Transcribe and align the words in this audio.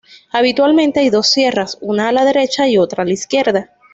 Habitualmente 0.31 1.01
hay 1.01 1.11
dos 1.11 1.29
sierras, 1.29 1.77
una 1.79 2.09
a 2.09 2.11
la 2.11 2.25
derecha 2.25 2.67
y 2.67 2.79
otra 2.79 3.03
a 3.03 3.05
la 3.05 3.13
izquierda. 3.13 3.69